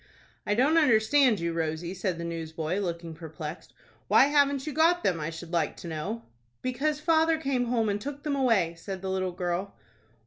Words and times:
"I 0.47 0.55
don't 0.55 0.79
understand 0.79 1.39
you, 1.39 1.53
Rosie," 1.53 1.93
said 1.93 2.17
the 2.17 2.23
newsboy, 2.23 2.79
looking 2.79 3.13
perplexed. 3.13 3.71
"Why 4.07 4.23
haven't 4.29 4.65
you 4.65 4.73
got 4.73 5.03
them, 5.03 5.19
I 5.19 5.29
should 5.29 5.51
like 5.53 5.77
to 5.77 5.87
know?" 5.87 6.23
"Because 6.63 6.99
father 6.99 7.37
came 7.37 7.65
home, 7.65 7.87
and 7.87 8.01
took 8.01 8.23
them 8.23 8.35
away," 8.35 8.73
said 8.75 9.03
the 9.03 9.11
little 9.11 9.31
girl. 9.31 9.75